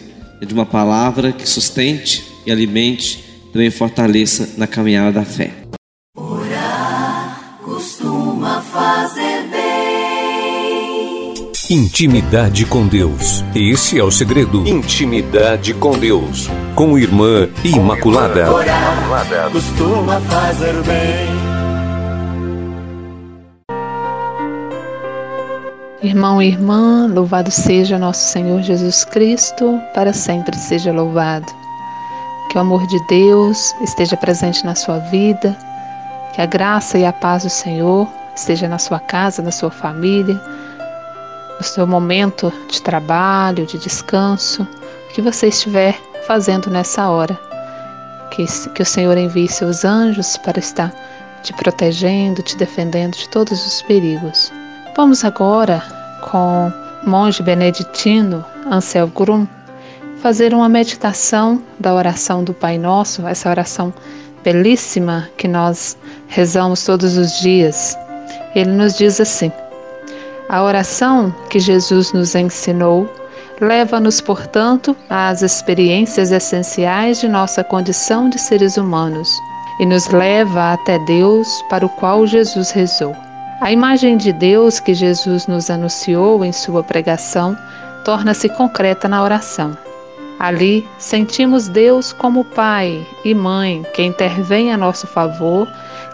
de 0.45 0.53
uma 0.53 0.65
palavra 0.65 1.31
que 1.31 1.47
sustente 1.47 2.21
e 2.45 2.51
alimente, 2.51 3.23
também 3.53 3.71
fortaleça 3.71 4.49
na 4.57 4.67
caminhada 4.67 5.13
da 5.13 5.25
fé. 5.25 5.64
Intimidade 11.67 12.63
com 12.63 12.85
Deus. 12.85 13.43
Esse 13.55 13.97
é 13.97 14.03
o 14.03 14.11
segredo. 14.11 14.67
Intimidade 14.67 15.73
com 15.73 15.97
Deus. 15.97 16.47
Com 16.75 16.95
Irmã 16.95 17.49
Imaculada. 17.63 18.53
Orar 18.53 19.49
costuma 19.51 20.21
fazer 20.21 20.73
bem. 20.83 21.27
Irmão 26.03 26.39
e 26.39 26.49
irmã, 26.49 27.07
louvado 27.11 27.49
seja 27.49 27.97
nosso 27.97 28.29
Senhor 28.29 28.61
Jesus 28.61 29.03
Cristo, 29.03 29.81
para 29.95 30.13
sempre 30.13 30.55
seja 30.55 30.91
louvado. 30.91 31.51
Que 32.51 32.59
o 32.59 32.61
amor 32.61 32.85
de 32.85 32.99
Deus 33.07 33.73
esteja 33.81 34.15
presente 34.15 34.63
na 34.63 34.75
sua 34.75 34.99
vida, 34.99 35.57
que 36.35 36.43
a 36.43 36.45
graça 36.45 36.99
e 36.99 37.05
a 37.07 37.11
paz 37.11 37.41
do 37.41 37.49
Senhor 37.49 38.07
esteja 38.35 38.67
na 38.67 38.77
sua 38.77 38.99
casa, 38.99 39.41
na 39.41 39.51
sua 39.51 39.71
família, 39.71 40.39
no 41.57 41.63
seu 41.63 41.87
momento 41.87 42.51
de 42.69 42.81
trabalho, 42.81 43.65
de 43.65 43.77
descanso, 43.77 44.63
o 44.63 45.13
que 45.13 45.21
você 45.21 45.47
estiver 45.47 45.99
fazendo 46.27 46.69
nessa 46.69 47.09
hora. 47.09 47.39
Que, 48.31 48.45
que 48.71 48.81
o 48.81 48.85
Senhor 48.85 49.17
envie 49.17 49.47
seus 49.47 49.85
anjos 49.85 50.37
para 50.37 50.59
estar 50.59 50.93
te 51.43 51.53
protegendo, 51.53 52.41
te 52.41 52.57
defendendo 52.57 53.15
de 53.15 53.29
todos 53.29 53.65
os 53.65 53.81
perigos. 53.83 54.51
Vamos 54.95 55.23
agora, 55.23 55.81
com 56.29 56.71
o 57.05 57.09
monge 57.09 57.43
beneditino 57.43 58.43
Ansel 58.69 59.07
Grum, 59.07 59.47
fazer 60.21 60.53
uma 60.53 60.67
meditação 60.67 61.61
da 61.79 61.93
oração 61.93 62.43
do 62.43 62.53
Pai 62.53 62.77
Nosso, 62.77 63.27
essa 63.27 63.49
oração 63.49 63.93
belíssima 64.43 65.29
que 65.37 65.47
nós 65.47 65.97
rezamos 66.27 66.83
todos 66.83 67.15
os 67.15 67.39
dias. 67.39 67.97
Ele 68.55 68.71
nos 68.71 68.97
diz 68.97 69.21
assim: 69.21 69.51
A 70.47 70.61
oração 70.61 71.33
que 71.49 71.59
Jesus 71.59 72.13
nos 72.13 72.35
ensinou 72.35 73.09
leva-nos, 73.59 74.21
portanto, 74.21 74.95
às 75.09 75.41
experiências 75.41 76.31
essenciais 76.31 77.19
de 77.19 77.27
nossa 77.27 77.63
condição 77.63 78.29
de 78.29 78.37
seres 78.37 78.77
humanos 78.77 79.39
e 79.79 79.85
nos 79.85 80.07
leva 80.07 80.73
até 80.73 80.99
Deus 80.99 81.63
para 81.69 81.85
o 81.85 81.89
qual 81.89 82.27
Jesus 82.27 82.69
rezou. 82.71 83.15
A 83.59 83.71
imagem 83.71 84.17
de 84.17 84.31
Deus 84.33 84.79
que 84.79 84.93
Jesus 84.93 85.47
nos 85.47 85.69
anunciou 85.69 86.45
em 86.45 86.51
sua 86.51 86.83
pregação 86.83 87.57
torna-se 88.03 88.47
concreta 88.49 89.07
na 89.07 89.23
oração. 89.23 89.75
Ali 90.37 90.85
sentimos 90.99 91.69
Deus 91.69 92.13
como 92.13 92.43
Pai 92.43 93.07
e 93.23 93.33
Mãe 93.33 93.83
que 93.93 94.03
intervém 94.03 94.71
a 94.71 94.77
nosso 94.77 95.07
favor, 95.07 95.67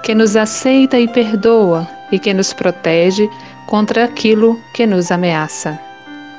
que 0.03 0.15
nos 0.15 0.37
aceita 0.37 0.99
e 0.99 1.07
perdoa 1.07 1.87
e 2.11 2.19
que 2.19 2.33
nos 2.33 2.53
protege 2.53 3.29
contra 3.71 4.03
aquilo 4.03 4.59
que 4.73 4.85
nos 4.85 5.11
ameaça. 5.11 5.79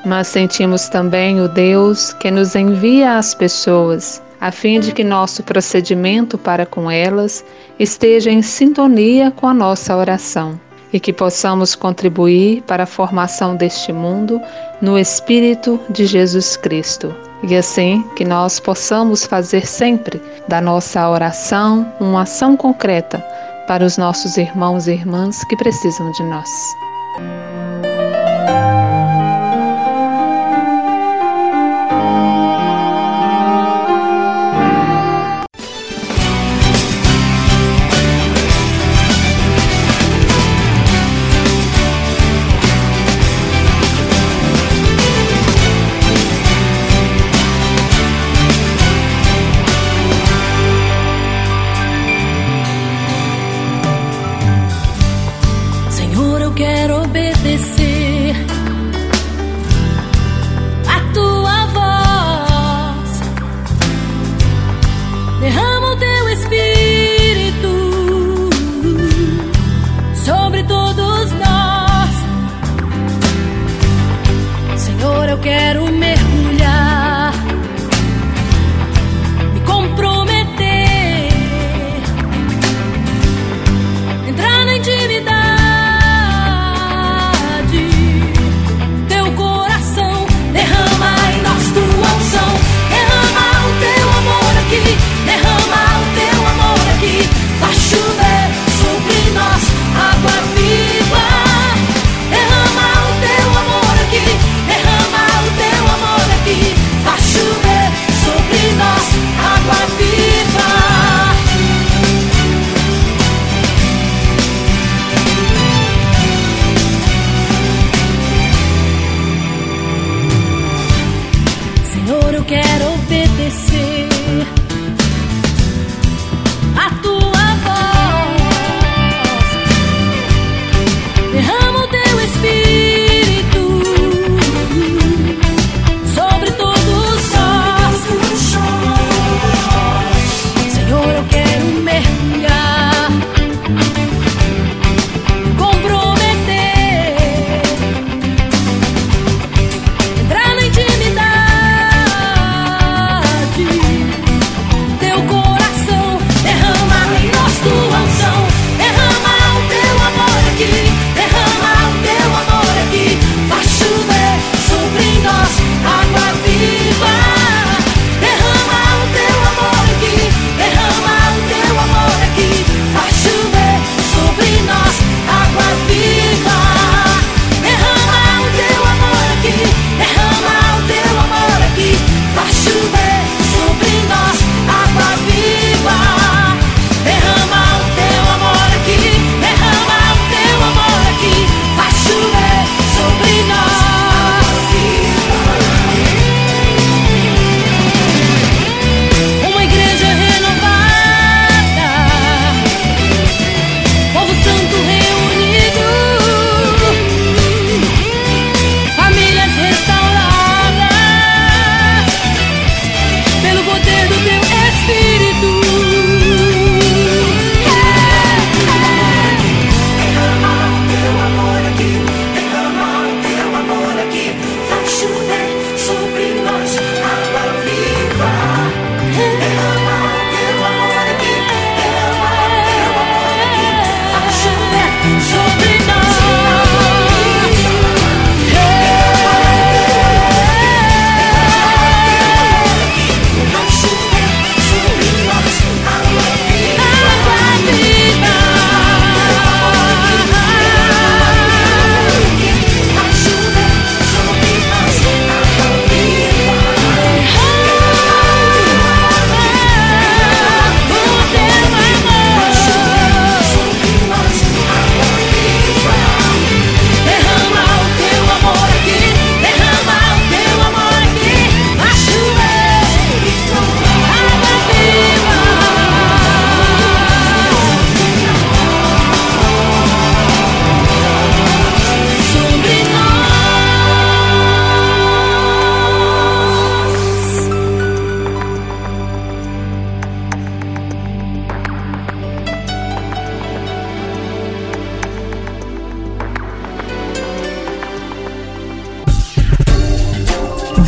Mas 0.05 0.27
sentimos 0.27 0.87
também 0.87 1.41
o 1.41 1.47
Deus 1.47 2.13
que 2.13 2.29
nos 2.29 2.53
envia 2.55 3.17
às 3.17 3.33
pessoas, 3.33 4.21
a 4.39 4.51
fim 4.51 4.79
de 4.79 4.91
que 4.91 5.03
nosso 5.03 5.41
procedimento 5.41 6.37
para 6.37 6.63
com 6.63 6.91
elas 6.91 7.43
esteja 7.79 8.29
em 8.29 8.43
sintonia 8.43 9.31
com 9.31 9.47
a 9.47 9.53
nossa 9.53 9.97
oração 9.97 10.59
e 10.93 10.99
que 10.99 11.11
possamos 11.11 11.73
contribuir 11.73 12.61
para 12.67 12.83
a 12.83 12.85
formação 12.85 13.55
deste 13.55 13.91
mundo 13.91 14.39
no 14.79 14.95
Espírito 14.99 15.79
de 15.89 16.05
Jesus 16.05 16.55
Cristo. 16.55 17.15
E 17.49 17.55
assim 17.55 18.05
que 18.15 18.23
nós 18.23 18.59
possamos 18.59 19.25
fazer 19.25 19.65
sempre 19.65 20.21
da 20.47 20.61
nossa 20.61 21.09
oração 21.09 21.91
uma 21.99 22.21
ação 22.21 22.55
concreta 22.55 23.17
para 23.65 23.83
os 23.83 23.97
nossos 23.97 24.37
irmãos 24.37 24.87
e 24.87 24.91
irmãs 24.91 25.43
que 25.45 25.57
precisam 25.57 26.11
de 26.11 26.21
nós. 26.25 26.92
Thank 27.13 27.47
you. 27.47 27.52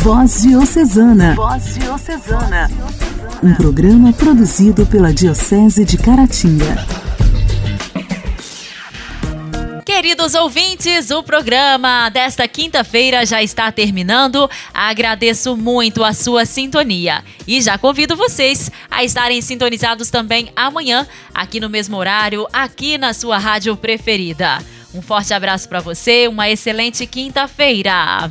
Voz 0.06 0.42
Diocesana. 0.42 1.34
Voz 1.34 1.74
Diocesana. 1.74 2.70
Um 3.42 3.52
programa 3.54 4.12
produzido 4.12 4.86
pela 4.86 5.12
Diocese 5.12 5.84
de 5.84 5.98
Caratinga. 5.98 6.76
Queridos 9.84 10.34
ouvintes, 10.34 11.10
o 11.10 11.24
programa 11.24 12.08
desta 12.08 12.46
quinta-feira 12.46 13.26
já 13.26 13.42
está 13.42 13.72
terminando. 13.72 14.48
Agradeço 14.72 15.56
muito 15.56 16.04
a 16.04 16.12
sua 16.12 16.46
sintonia 16.46 17.24
e 17.44 17.60
já 17.60 17.76
convido 17.76 18.14
vocês 18.14 18.70
a 18.88 19.02
estarem 19.02 19.42
sintonizados 19.42 20.08
também 20.08 20.52
amanhã, 20.54 21.04
aqui 21.34 21.58
no 21.58 21.68
mesmo 21.68 21.96
horário, 21.96 22.46
aqui 22.52 22.96
na 22.96 23.12
sua 23.12 23.38
rádio 23.38 23.76
preferida. 23.76 24.60
Um 24.94 25.02
forte 25.02 25.34
abraço 25.34 25.68
para 25.68 25.80
você, 25.80 26.28
uma 26.28 26.48
excelente 26.48 27.04
quinta-feira. 27.08 28.30